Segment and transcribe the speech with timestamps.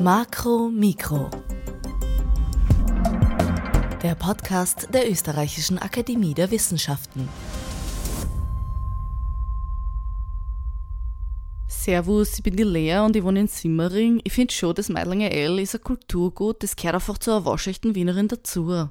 [0.00, 1.28] Makro Mikro.
[4.00, 7.28] Der Podcast der Österreichischen Akademie der Wissenschaften.
[11.66, 14.20] Servus, ich bin die Lea und ich wohne in Simmering.
[14.22, 18.28] Ich finde schon, das Meidlinger L ist ein Kulturgut, das gehört einfach zur waschechten Wienerin
[18.28, 18.88] dazu.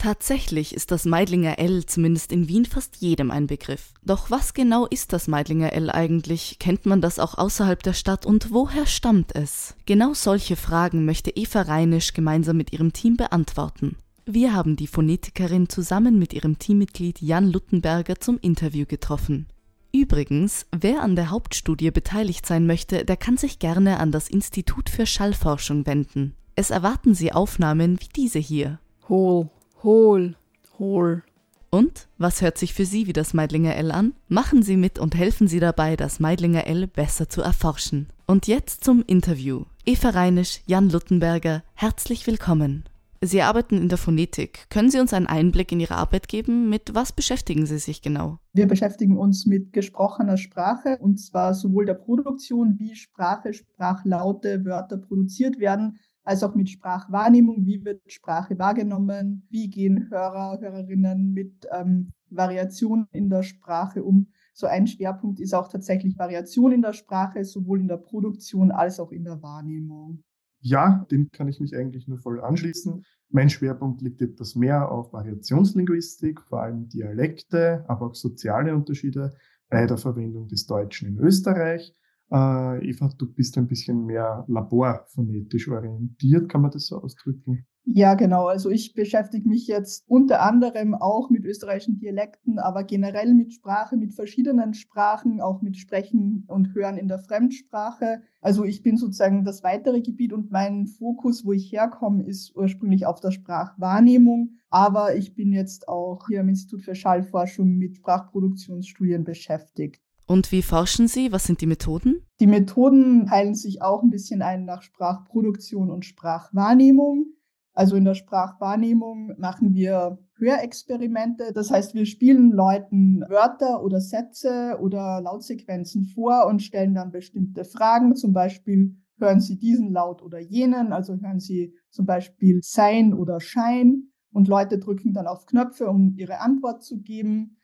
[0.00, 3.92] Tatsächlich ist das Meidlinger L zumindest in Wien fast jedem ein Begriff.
[4.02, 6.58] Doch was genau ist das Meidlinger L eigentlich?
[6.58, 9.76] Kennt man das auch außerhalb der Stadt und woher stammt es?
[9.84, 13.98] Genau solche Fragen möchte Eva Reinisch gemeinsam mit ihrem Team beantworten.
[14.24, 19.48] Wir haben die Phonetikerin zusammen mit ihrem Teammitglied Jan Luttenberger zum Interview getroffen.
[19.92, 24.88] Übrigens, wer an der Hauptstudie beteiligt sein möchte, der kann sich gerne an das Institut
[24.88, 26.34] für Schallforschung wenden.
[26.56, 28.78] Es erwarten Sie Aufnahmen wie diese hier.
[29.10, 29.50] Hohl,
[29.82, 30.36] hohl,
[30.78, 31.22] hohl.
[31.70, 34.14] Und was hört sich für Sie wie das Meidlinger L an?
[34.28, 38.08] Machen Sie mit und helfen Sie dabei, das Meidlinger L besser zu erforschen.
[38.26, 39.64] Und jetzt zum Interview.
[39.86, 42.84] Eva Reinisch, Jan Luttenberger, herzlich willkommen.
[43.22, 44.66] Sie arbeiten in der Phonetik.
[44.70, 46.70] Können Sie uns einen Einblick in Ihre Arbeit geben?
[46.70, 48.38] Mit was beschäftigen Sie sich genau?
[48.54, 54.96] Wir beschäftigen uns mit gesprochener Sprache und zwar sowohl der Produktion, wie Sprache, Sprachlaute, Wörter
[54.96, 61.66] produziert werden, als auch mit Sprachwahrnehmung, wie wird Sprache wahrgenommen, wie gehen Hörer, Hörerinnen mit
[61.72, 64.28] ähm, Variationen in der Sprache um.
[64.52, 69.00] So ein Schwerpunkt ist auch tatsächlich Variation in der Sprache, sowohl in der Produktion als
[69.00, 70.22] auch in der Wahrnehmung.
[70.60, 73.04] Ja, dem kann ich mich eigentlich nur voll anschließen.
[73.30, 79.32] Mein Schwerpunkt liegt etwas mehr auf Variationslinguistik, vor allem Dialekte, aber auch soziale Unterschiede
[79.70, 81.94] bei der Verwendung des Deutschen in Österreich.
[82.30, 87.66] Äh, Eva, du bist ein bisschen mehr laborphonetisch orientiert, kann man das so ausdrücken?
[87.84, 88.46] Ja, genau.
[88.46, 93.96] Also ich beschäftige mich jetzt unter anderem auch mit österreichischen Dialekten, aber generell mit Sprache,
[93.96, 98.22] mit verschiedenen Sprachen, auch mit Sprechen und Hören in der Fremdsprache.
[98.42, 103.06] Also ich bin sozusagen das weitere Gebiet und mein Fokus, wo ich herkomme, ist ursprünglich
[103.06, 104.50] auf der Sprachwahrnehmung.
[104.68, 110.00] Aber ich bin jetzt auch hier am Institut für Schallforschung mit Sprachproduktionsstudien beschäftigt.
[110.30, 111.32] Und wie forschen Sie?
[111.32, 112.24] Was sind die Methoden?
[112.38, 117.26] Die Methoden teilen sich auch ein bisschen ein nach Sprachproduktion und Sprachwahrnehmung.
[117.72, 121.50] Also in der Sprachwahrnehmung machen wir Hörexperimente.
[121.52, 127.64] Das heißt, wir spielen Leuten Wörter oder Sätze oder Lautsequenzen vor und stellen dann bestimmte
[127.64, 128.14] Fragen.
[128.14, 130.92] Zum Beispiel hören Sie diesen Laut oder jenen.
[130.92, 134.12] Also hören Sie zum Beispiel Sein oder Schein.
[134.32, 137.56] Und Leute drücken dann auf Knöpfe, um ihre Antwort zu geben.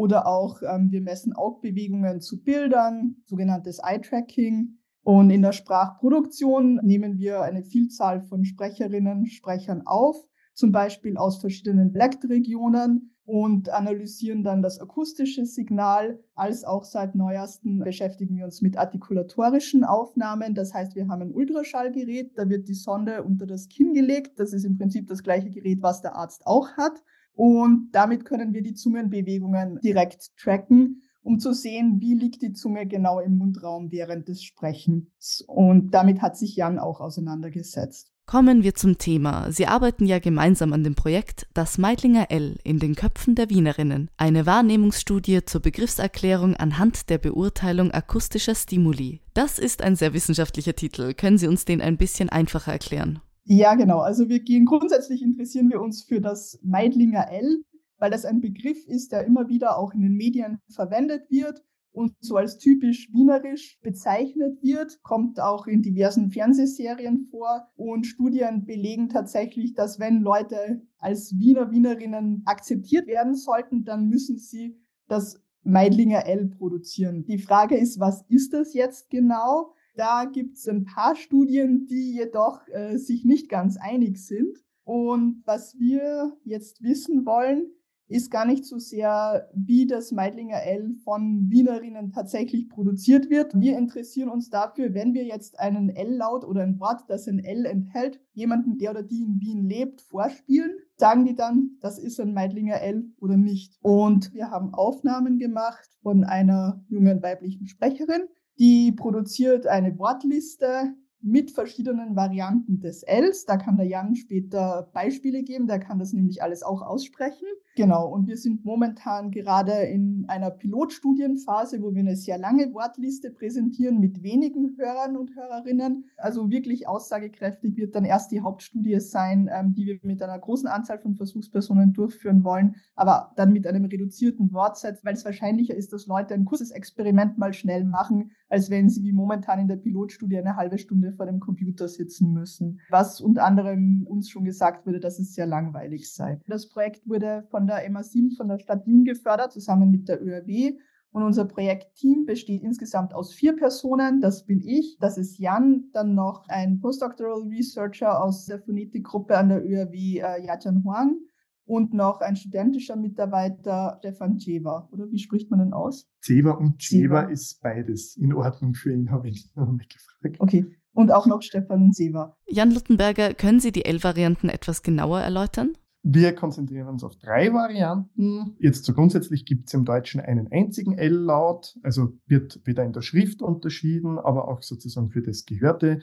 [0.00, 4.78] Oder auch ähm, wir messen Augbewegungen zu Bildern, sogenanntes Eye-Tracking.
[5.02, 10.16] Und in der Sprachproduktion nehmen wir eine Vielzahl von Sprecherinnen, Sprechern auf,
[10.54, 17.80] zum Beispiel aus verschiedenen Dialektregionen und analysieren dann das akustische Signal, als auch seit neuesten
[17.80, 20.54] beschäftigen wir uns mit artikulatorischen Aufnahmen.
[20.54, 24.40] Das heißt, wir haben ein Ultraschallgerät, da wird die Sonde unter das Kinn gelegt.
[24.40, 27.02] Das ist im Prinzip das gleiche Gerät, was der Arzt auch hat.
[27.34, 32.86] Und damit können wir die Zungenbewegungen direkt tracken, um zu sehen, wie liegt die Zunge
[32.86, 35.44] genau im Mundraum während des Sprechens.
[35.46, 38.12] Und damit hat sich Jan auch auseinandergesetzt.
[38.30, 39.50] Kommen wir zum Thema.
[39.50, 44.08] Sie arbeiten ja gemeinsam an dem Projekt Das Meidlinger L in den Köpfen der Wienerinnen,
[44.16, 49.20] eine Wahrnehmungsstudie zur Begriffserklärung anhand der Beurteilung akustischer Stimuli.
[49.34, 51.12] Das ist ein sehr wissenschaftlicher Titel.
[51.14, 53.18] Können Sie uns den ein bisschen einfacher erklären?
[53.52, 53.98] Ja, genau.
[53.98, 57.64] Also wir gehen grundsätzlich interessieren wir uns für das Meidlinger L,
[57.98, 62.12] weil das ein Begriff ist, der immer wieder auch in den Medien verwendet wird und
[62.20, 69.08] so als typisch wienerisch bezeichnet wird, kommt auch in diversen Fernsehserien vor und Studien belegen
[69.08, 76.24] tatsächlich, dass wenn Leute als Wiener, Wienerinnen akzeptiert werden sollten, dann müssen sie das Meidlinger
[76.24, 77.24] L produzieren.
[77.24, 79.74] Die Frage ist, was ist das jetzt genau?
[80.00, 84.56] Da gibt es ein paar Studien, die jedoch äh, sich nicht ganz einig sind.
[84.82, 87.66] Und was wir jetzt wissen wollen,
[88.08, 93.60] ist gar nicht so sehr, wie das Meidlinger L von Wienerinnen tatsächlich produziert wird.
[93.60, 97.66] Wir interessieren uns dafür, wenn wir jetzt einen L-Laut oder ein Wort, das ein L
[97.66, 102.32] enthält, jemanden, der oder die in Wien lebt, vorspielen, sagen die dann, das ist ein
[102.32, 103.78] Meidlinger L oder nicht.
[103.82, 108.22] Und wir haben Aufnahmen gemacht von einer jungen weiblichen Sprecherin,
[108.60, 113.46] die produziert eine Wortliste mit verschiedenen Varianten des Ls.
[113.46, 117.46] Da kann der Jan später Beispiele geben, der kann das nämlich alles auch aussprechen.
[117.76, 123.30] Genau, und wir sind momentan gerade in einer Pilotstudienphase, wo wir eine sehr lange Wortliste
[123.30, 126.04] präsentieren mit wenigen Hörern und Hörerinnen.
[126.16, 130.68] Also wirklich aussagekräftig wird dann erst die Hauptstudie sein, ähm, die wir mit einer großen
[130.68, 135.92] Anzahl von Versuchspersonen durchführen wollen, aber dann mit einem reduzierten Wortsatz, weil es wahrscheinlicher ist,
[135.92, 139.76] dass Leute ein kurzes Experiment mal schnell machen, als wenn sie wie momentan in der
[139.76, 142.80] Pilotstudie eine halbe Stunde vor dem Computer sitzen müssen.
[142.90, 146.40] Was unter anderem uns schon gesagt wurde, dass es sehr langweilig sei.
[146.48, 150.78] Das Projekt wurde von der MA7 von der Stadt Wien gefördert, zusammen mit der ÖRW.
[151.12, 154.20] Und unser Projektteam besteht insgesamt aus vier Personen.
[154.20, 159.48] Das bin ich, das ist Jan, dann noch ein Postdoctoral Researcher aus der Phonetikgruppe an
[159.48, 161.16] der ÖRW, äh, Yajan Huang,
[161.64, 164.88] und noch ein studentischer Mitarbeiter, Stefan Ceva.
[164.92, 166.08] Oder wie spricht man denn aus?
[166.20, 170.36] Ceva und Ceva ist beides in Ordnung für ihn, habe ich noch nicht gefragt.
[170.40, 170.66] Okay.
[170.92, 172.36] Und auch noch Stefan Seva.
[172.48, 175.74] Jan Luttenberger, können Sie die L-Varianten etwas genauer erläutern?
[176.02, 178.56] Wir konzentrieren uns auf drei Varianten.
[178.58, 183.02] Jetzt so grundsätzlich gibt es im Deutschen einen einzigen L-Laut, also wird weder in der
[183.02, 186.00] Schrift unterschieden, aber auch sozusagen für das Gehörte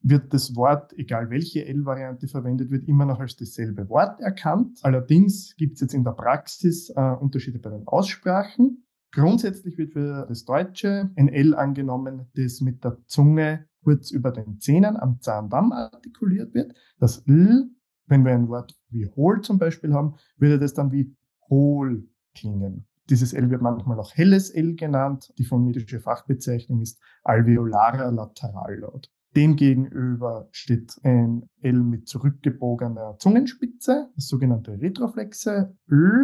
[0.00, 4.78] wird das Wort, egal welche L-Variante verwendet wird, immer noch als dasselbe Wort erkannt.
[4.82, 8.84] Allerdings gibt es jetzt in der Praxis äh, Unterschiede bei den Aussprachen.
[9.12, 14.60] Grundsätzlich wird für das Deutsche ein L angenommen, das mit der Zunge kurz über den
[14.60, 16.74] Zähnen am Zahndamm artikuliert wird.
[16.98, 17.70] Das L
[18.08, 21.14] wenn wir ein Wort wie hohl zum Beispiel haben, würde das dann wie
[21.48, 22.86] hohl klingen.
[23.10, 25.32] Dieses L wird manchmal auch helles L genannt.
[25.38, 29.10] Die phonetische Fachbezeichnung ist alveolarer Laterallaut.
[29.34, 36.22] Demgegenüber steht ein L mit zurückgebogener Zungenspitze, das sogenannte Retroflexe Ö.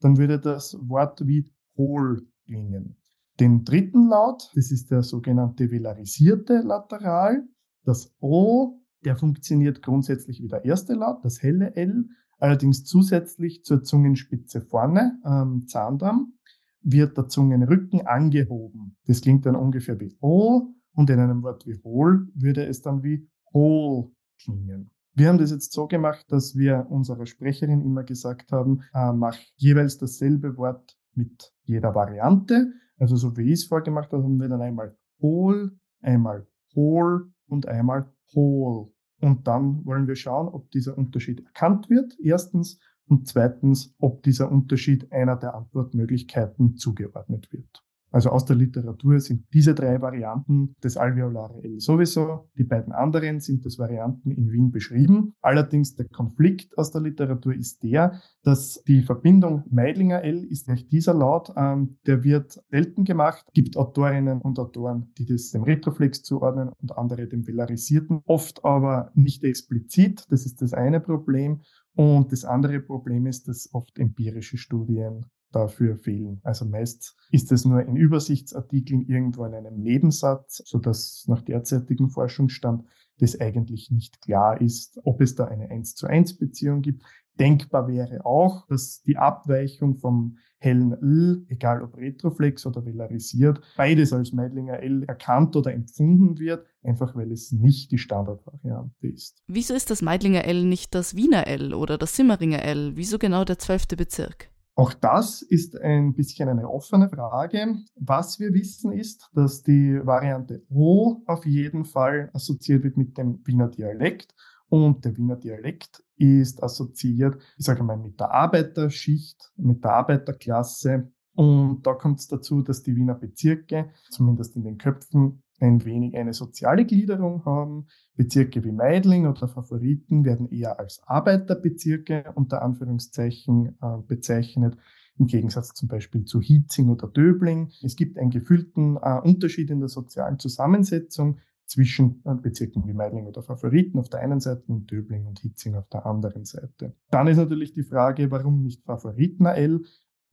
[0.00, 2.96] Dann würde das Wort wie hohl klingen.
[3.40, 7.46] Den dritten Laut, das ist der sogenannte velarisierte Lateral.
[7.84, 12.08] Das O der funktioniert grundsätzlich wie der erste Laut, das helle L,
[12.38, 16.34] allerdings zusätzlich zur Zungenspitze vorne am Zahndamm
[16.82, 18.96] wird der Zungenrücken angehoben.
[19.06, 23.02] Das klingt dann ungefähr wie O und in einem Wort wie hohl würde es dann
[23.02, 24.90] wie hohl klingen.
[25.14, 29.36] Wir haben das jetzt so gemacht, dass wir unserer Sprecherin immer gesagt haben, äh, mach
[29.56, 32.72] jeweils dasselbe Wort mit jeder Variante.
[32.98, 37.66] Also so wie ich es vorgemacht habe, haben wir dann einmal hohl, einmal hohl und
[37.66, 38.92] einmal whole.
[39.20, 42.78] Und dann wollen wir schauen, ob dieser Unterschied erkannt wird, erstens,
[43.08, 47.85] und zweitens, ob dieser Unterschied einer der Antwortmöglichkeiten zugeordnet wird.
[48.12, 52.48] Also aus der Literatur sind diese drei Varianten des alveolare L sowieso.
[52.56, 55.34] Die beiden anderen sind als Varianten in Wien beschrieben.
[55.42, 60.92] Allerdings der Konflikt aus der Literatur ist der, dass die Verbindung Meidlinger L ist nicht
[60.92, 63.44] dieser Laut, ähm, der wird selten gemacht.
[63.54, 68.20] Gibt Autorinnen und Autoren, die das dem Retroflex zuordnen und andere dem velarisierten.
[68.24, 70.24] Oft aber nicht explizit.
[70.30, 71.62] Das ist das eine Problem.
[71.94, 76.40] Und das andere Problem ist, dass oft empirische Studien dafür fehlen.
[76.42, 82.10] Also meist ist es nur in Übersichtsartikeln irgendwo in einem Nebensatz, so dass nach derzeitigem
[82.10, 82.84] Forschungsstand
[83.18, 87.02] das eigentlich nicht klar ist, ob es da eine 1 zu 1 Beziehung gibt.
[87.38, 94.12] Denkbar wäre auch, dass die Abweichung vom hellen L, egal ob retroflex oder velarisiert, beides
[94.12, 99.42] als Meidlinger L erkannt oder empfunden wird, einfach weil es nicht die Standardvariante ist.
[99.48, 102.96] Wieso ist das Meidlinger L nicht das Wiener L oder das Simmeringer L?
[102.96, 104.50] Wieso genau der zwölfte Bezirk?
[104.78, 107.76] Auch das ist ein bisschen eine offene Frage.
[107.94, 113.40] Was wir wissen ist, dass die Variante O auf jeden Fall assoziiert wird mit dem
[113.46, 114.34] Wiener Dialekt
[114.68, 121.10] und der Wiener Dialekt ist assoziiert, ich sage mal, mit der Arbeiterschicht, mit der Arbeiterklasse.
[121.34, 126.16] Und da kommt es dazu, dass die Wiener Bezirke, zumindest in den Köpfen, ein wenig
[126.16, 127.86] eine soziale Gliederung haben.
[128.14, 134.76] Bezirke wie Meidling oder Favoriten werden eher als Arbeiterbezirke unter Anführungszeichen äh, bezeichnet,
[135.18, 137.70] im Gegensatz zum Beispiel zu Hietzing oder Döbling.
[137.82, 143.26] Es gibt einen gefühlten äh, Unterschied in der sozialen Zusammensetzung zwischen äh, Bezirken wie Meidling
[143.26, 146.94] oder Favoriten auf der einen Seite und Döbling und Hitzing auf der anderen Seite.
[147.10, 149.84] Dann ist natürlich die Frage, warum nicht Favoriten L?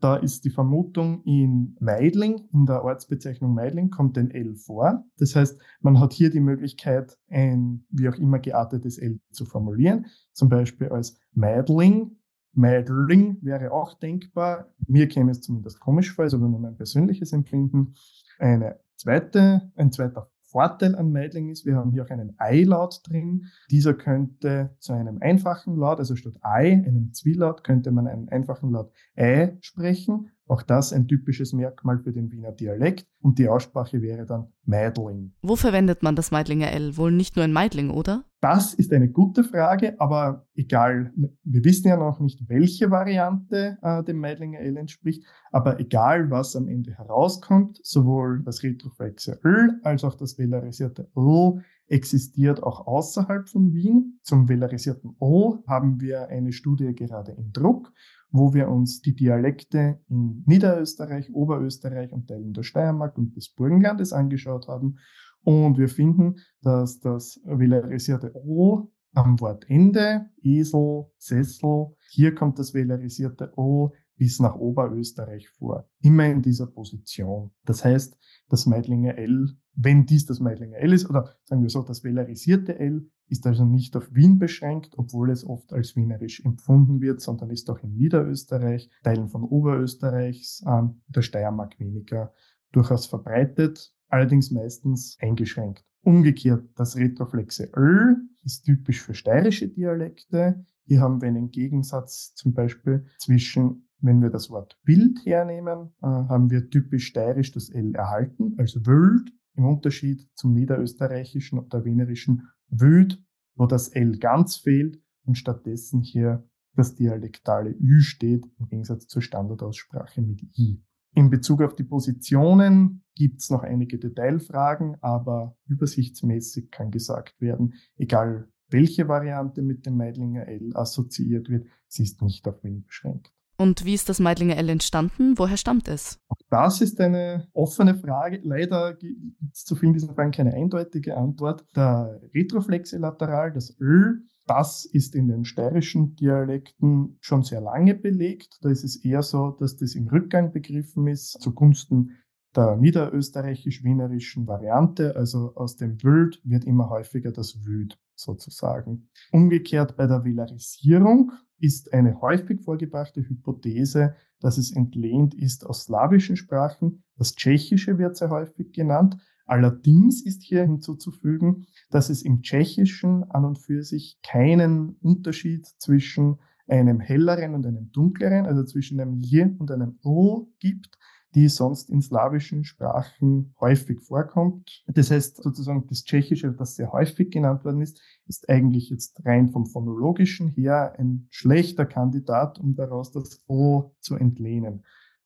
[0.03, 5.05] Da ist die Vermutung in Meidling, in der Ortsbezeichnung Meidling kommt ein L vor.
[5.17, 10.07] Das heißt, man hat hier die Möglichkeit, ein wie auch immer geartetes L zu formulieren,
[10.33, 12.17] zum Beispiel als Meidling.
[12.51, 14.73] Meidling wäre auch denkbar.
[14.89, 17.93] Mir käme es zumindest komisch vor, ist aber nur mein persönliches Empfinden.
[18.39, 23.45] Eine zweite, ein zweiter Vorteil an Meidling ist, wir haben hier auch einen Ei-Laut drin.
[23.71, 28.71] Dieser könnte zu einem einfachen Laut, also statt Ei, einem Zwielaut, könnte man einen einfachen
[28.71, 30.29] Laut Ei sprechen.
[30.45, 33.07] Auch das ein typisches Merkmal für den Wiener Dialekt.
[33.19, 35.33] Und die Aussprache wäre dann Meidling.
[35.41, 36.97] Wo verwendet man das Meidlinger L?
[36.97, 38.23] Wohl nicht nur in Meidling, oder?
[38.43, 41.13] Das ist eine gute Frage, aber egal,
[41.45, 45.23] wir wissen ja noch nicht, welche Variante äh, dem Meidlinger L entspricht,
[45.53, 51.61] aber egal, was am Ende herauskommt, sowohl das retroflexe L als auch das velarisierte O
[51.87, 54.19] existiert auch außerhalb von Wien.
[54.23, 57.93] Zum velarisierten O haben wir eine Studie gerade in Druck,
[58.29, 64.11] wo wir uns die Dialekte in Niederösterreich, Oberösterreich und Teilen der Steiermark und des Burgenlandes
[64.11, 64.97] angeschaut haben
[65.43, 73.53] und wir finden, dass das velarisierte O am Wortende, Esel, Sessel, hier kommt das velarisierte
[73.57, 75.89] O bis nach Oberösterreich vor.
[76.01, 77.51] Immer in dieser Position.
[77.65, 78.17] Das heißt,
[78.49, 82.77] das Meidlinger L, wenn dies das Meidlinger L ist, oder sagen wir so, das velarisierte
[82.77, 87.49] L ist also nicht auf Wien beschränkt, obwohl es oft als wienerisch empfunden wird, sondern
[87.49, 92.31] ist auch in Niederösterreich, Teilen von Oberösterreichs, äh, der Steiermark weniger
[92.71, 95.83] durchaus verbreitet allerdings meistens eingeschränkt.
[96.03, 100.65] Umgekehrt, das retroflexe Ö ist typisch für steirische Dialekte.
[100.85, 106.05] Hier haben wir einen Gegensatz zum Beispiel zwischen, wenn wir das Wort wild hernehmen, äh,
[106.05, 112.49] haben wir typisch steirisch das L erhalten, also wild, im Unterschied zum niederösterreichischen oder wienerischen
[112.67, 113.23] wüd,
[113.55, 119.21] wo das L ganz fehlt und stattdessen hier das dialektale Ü steht, im Gegensatz zur
[119.21, 120.83] Standardaussprache mit I.
[121.15, 127.75] In Bezug auf die Positionen gibt es noch einige Detailfragen, aber übersichtsmäßig kann gesagt werden,
[127.97, 133.31] egal welche Variante mit dem Meidlinger L assoziiert wird, sie ist nicht auf Wien beschränkt.
[133.55, 135.37] Und wie ist das Meidlinger L entstanden?
[135.37, 136.19] Woher stammt es?
[136.27, 138.39] Auch das ist eine offene Frage.
[138.43, 141.63] Leider gibt es zu vielen dieser Fragen keine eindeutige Antwort.
[141.75, 148.59] Der Retroflexilateral, das Öl, das ist in den steirischen Dialekten schon sehr lange belegt.
[148.61, 152.17] Da ist es eher so, dass das im Rückgang begriffen ist, zugunsten
[152.55, 159.09] der niederösterreichisch-wienerischen Variante, also aus dem Wild wird immer häufiger das Wüd sozusagen.
[159.31, 166.35] Umgekehrt bei der Velarisierung ist eine häufig vorgebrachte Hypothese, dass es entlehnt ist aus slawischen
[166.35, 167.03] Sprachen.
[167.17, 169.17] Das Tschechische wird sehr häufig genannt.
[169.45, 176.39] Allerdings ist hier hinzuzufügen, dass es im Tschechischen an und für sich keinen Unterschied zwischen
[176.67, 180.97] einem helleren und einem dunkleren, also zwischen einem J und einem O gibt,
[181.35, 184.83] die sonst in slawischen Sprachen häufig vorkommt.
[184.87, 189.49] Das heißt sozusagen das Tschechische, das sehr häufig genannt worden ist, ist eigentlich jetzt rein
[189.49, 194.83] vom phonologischen her ein schlechter Kandidat, um daraus das O zu entlehnen.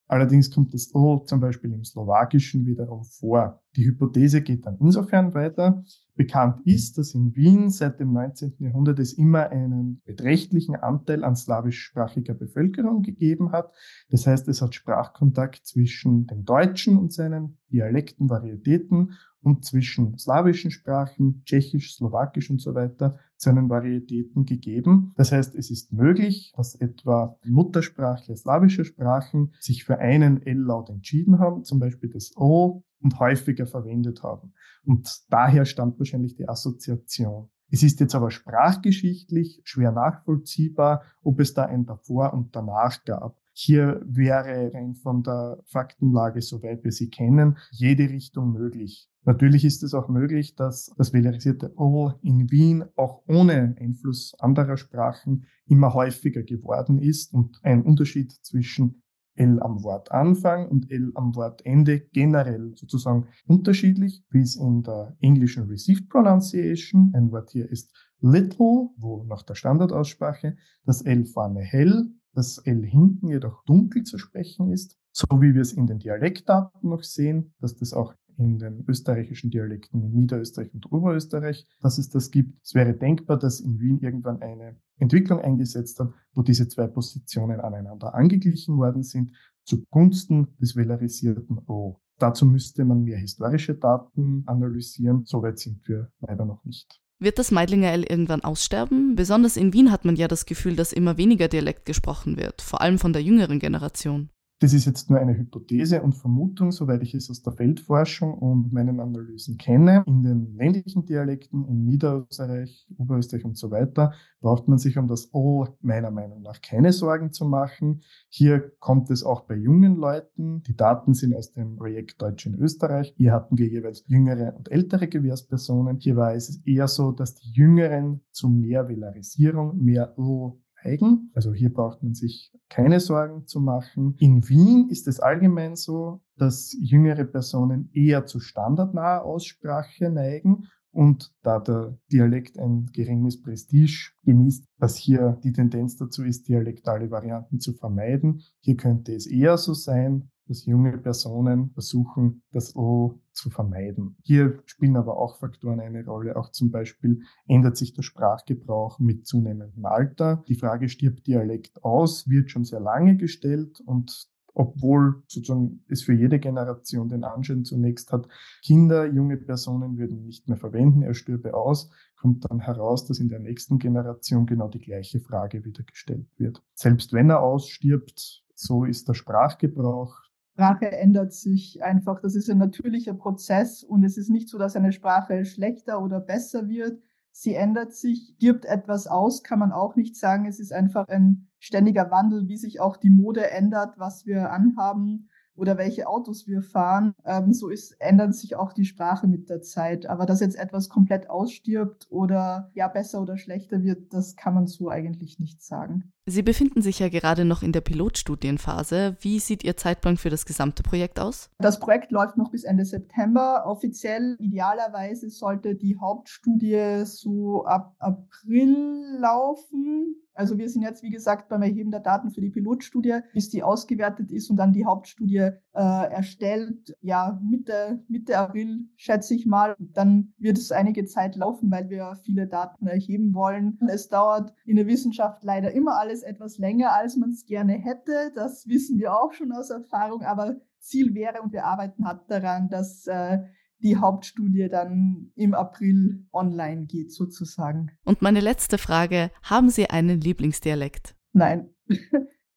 [0.08, 3.62] Allerdings kommt das O zum Beispiel im Slowakischen wiederum vor.
[3.78, 5.84] Die Hypothese geht dann insofern weiter.
[6.16, 8.56] Bekannt ist, dass in Wien seit dem 19.
[8.58, 13.72] Jahrhundert es immer einen beträchtlichen Anteil an slawischsprachiger Bevölkerung gegeben hat.
[14.10, 20.72] Das heißt, es hat Sprachkontakt zwischen dem Deutschen und seinen Dialekten, Varietäten und zwischen slawischen
[20.72, 25.14] Sprachen, Tschechisch, Slowakisch und so weiter, seinen Varietäten gegeben.
[25.18, 31.38] Das heißt, es ist möglich, dass etwa Muttersprachler slawischer Sprachen sich für einen L-Laut entschieden
[31.38, 34.54] haben, zum Beispiel das O, und häufiger verwendet haben.
[34.86, 37.50] Und daher stammt wahrscheinlich die Assoziation.
[37.70, 43.38] Es ist jetzt aber sprachgeschichtlich schwer nachvollziehbar, ob es da ein davor und danach gab.
[43.52, 49.10] Hier wäre rein von der Faktenlage, soweit wir sie kennen, jede Richtung möglich.
[49.24, 54.78] Natürlich ist es auch möglich, dass das velarisierte O in Wien auch ohne Einfluss anderer
[54.78, 59.02] Sprachen immer häufiger geworden ist und ein Unterschied zwischen
[59.38, 65.68] L am Wortanfang und L am Wortende generell sozusagen unterschiedlich, wie es in der englischen
[65.68, 72.12] Received Pronunciation, ein Wort hier ist little, wo nach der Standardaussprache das L vorne hell
[72.34, 76.90] das L hinten jedoch dunkel zu sprechen ist, so wie wir es in den Dialektdaten
[76.90, 82.10] noch sehen, dass das auch in den österreichischen Dialekten in Niederösterreich und Oberösterreich, dass es
[82.10, 82.64] das gibt.
[82.64, 87.60] Es wäre denkbar, dass in Wien irgendwann eine Entwicklung eingesetzt hat, wo diese zwei Positionen
[87.60, 89.32] aneinander angeglichen worden sind,
[89.64, 92.00] zugunsten des velarisierten O.
[92.20, 95.24] Dazu müsste man mehr historische Daten analysieren.
[95.26, 97.00] Soweit sind wir leider noch nicht.
[97.20, 99.16] Wird das Meidlinger L irgendwann aussterben?
[99.16, 102.82] Besonders in Wien hat man ja das Gefühl, dass immer weniger Dialekt gesprochen wird, vor
[102.82, 104.30] allem von der jüngeren Generation.
[104.60, 108.74] Das ist jetzt nur eine Hypothese und Vermutung, soweit ich es aus der Feldforschung und
[108.74, 110.04] meinen Analysen kenne.
[110.08, 115.32] In den ländlichen Dialekten in Niederösterreich, Oberösterreich und so weiter braucht man sich um das
[115.32, 118.02] O meiner Meinung nach keine Sorgen zu machen.
[118.30, 120.64] Hier kommt es auch bei jungen Leuten.
[120.64, 123.14] Die Daten sind aus dem Projekt Deutsch in Österreich.
[123.16, 125.98] Hier hatten wir jeweils jüngere und ältere Gewährspersonen.
[126.00, 131.32] Hier war es eher so, dass die Jüngeren zu mehr Velarisierung, mehr O eigen.
[131.34, 134.16] Also hier braucht man sich keine Sorgen zu machen.
[134.20, 140.68] In Wien ist es allgemein so, dass jüngere Personen eher zu standardnaher Aussprache neigen
[140.98, 147.12] Und da der Dialekt ein geringes Prestige genießt, dass hier die Tendenz dazu ist, dialektale
[147.12, 148.42] Varianten zu vermeiden.
[148.62, 154.18] Hier könnte es eher so sein, dass junge Personen versuchen, das O zu vermeiden.
[154.24, 156.36] Hier spielen aber auch Faktoren eine Rolle.
[156.36, 160.44] Auch zum Beispiel ändert sich der Sprachgebrauch mit zunehmendem Alter.
[160.48, 166.14] Die Frage, stirbt Dialekt aus, wird schon sehr lange gestellt und obwohl sozusagen es für
[166.14, 168.28] jede Generation den Anschein zunächst hat,
[168.64, 173.30] Kinder, junge Personen würden nicht mehr verwenden, er stürbe aus, kommt dann heraus, dass in
[173.30, 176.64] der nächsten Generation genau die gleiche Frage wieder gestellt wird.
[176.74, 180.24] Selbst wenn er ausstirbt, so ist der Sprachgebrauch,
[180.58, 182.20] Sprache ändert sich einfach.
[182.20, 186.20] Das ist ein natürlicher Prozess und es ist nicht so, dass eine Sprache schlechter oder
[186.20, 187.00] besser wird.
[187.32, 190.48] Sie ändert sich, gibt etwas aus, kann man auch nicht sagen.
[190.48, 195.30] Es ist einfach ein ständiger Wandel, wie sich auch die Mode ändert, was wir anhaben
[195.58, 197.14] oder welche Autos wir fahren.
[197.26, 200.06] Ähm, so ist, ändert sich auch die Sprache mit der Zeit.
[200.06, 204.68] Aber dass jetzt etwas komplett ausstirbt oder ja besser oder schlechter wird, das kann man
[204.68, 206.14] so eigentlich nicht sagen.
[206.30, 209.16] Sie befinden sich ja gerade noch in der Pilotstudienphase.
[209.22, 211.50] Wie sieht Ihr Zeitplan für das gesamte Projekt aus?
[211.58, 213.64] Das Projekt läuft noch bis Ende September.
[213.66, 220.18] Offiziell, idealerweise, sollte die Hauptstudie so ab April laufen.
[220.38, 223.64] Also wir sind jetzt, wie gesagt, beim Erheben der Daten für die Pilotstudie, bis die
[223.64, 226.96] ausgewertet ist und dann die Hauptstudie äh, erstellt.
[227.02, 229.76] Ja, Mitte, Mitte April schätze ich mal.
[229.80, 233.80] Dann wird es einige Zeit laufen, weil wir viele Daten erheben wollen.
[233.88, 238.32] Es dauert in der Wissenschaft leider immer alles etwas länger, als man es gerne hätte.
[238.36, 240.22] Das wissen wir auch schon aus Erfahrung.
[240.22, 243.40] Aber Ziel wäre, und wir arbeiten hart daran, dass äh,
[243.80, 247.92] die Hauptstudie dann im April online geht, sozusagen.
[248.04, 251.16] Und meine letzte Frage, haben Sie einen Lieblingsdialekt?
[251.34, 251.70] Nein.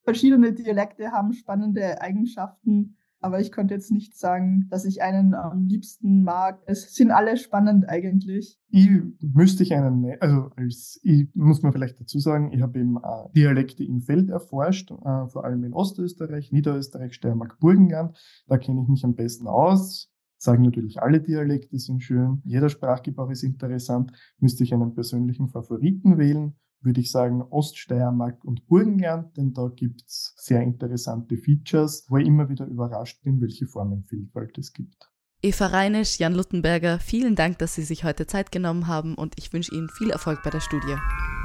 [0.02, 5.66] Verschiedene Dialekte haben spannende Eigenschaften, aber ich könnte jetzt nicht sagen, dass ich einen am
[5.66, 6.62] liebsten mag.
[6.64, 8.58] Es sind alle spannend eigentlich.
[8.70, 8.88] Ich
[9.20, 12.96] müsste ich einen, ne-, also als, ich muss man vielleicht dazu sagen, ich habe eben
[12.96, 18.16] äh, Dialekte im Feld erforscht, äh, vor allem in Ostösterreich, Niederösterreich, Steiermark, Burgenland.
[18.46, 20.10] Da kenne ich mich am besten aus
[20.40, 24.12] sagen natürlich alle Dialekte sind schön, jeder Sprachgebrauch ist interessant.
[24.38, 30.34] Müsste ich einen persönlichen Favoriten wählen, würde ich sagen Oststeiermark und Burgenland, denn da gibt's
[30.38, 35.10] sehr interessante Features, wo ich immer wieder überrascht bin, welche Formenvielfalt es gibt.
[35.42, 39.54] Eva Reinisch, Jan Luttenberger, vielen Dank, dass Sie sich heute Zeit genommen haben und ich
[39.54, 40.96] wünsche Ihnen viel Erfolg bei der Studie.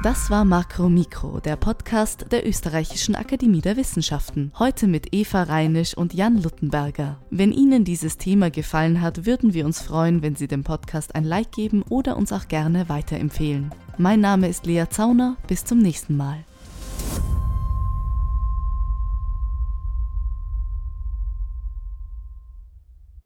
[0.02, 4.52] Das war Makro Mikro, der Podcast der Österreichischen Akademie der Wissenschaften.
[4.58, 7.18] Heute mit Eva Reinisch und Jan Luttenberger.
[7.30, 11.24] Wenn Ihnen dieses Thema gefallen hat, würden wir uns freuen, wenn Sie dem Podcast ein
[11.24, 13.70] Like geben oder uns auch gerne weiterempfehlen.
[13.96, 15.38] Mein Name ist Lea Zauner.
[15.48, 16.44] Bis zum nächsten Mal.